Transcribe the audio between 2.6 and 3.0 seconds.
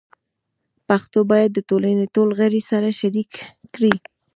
سره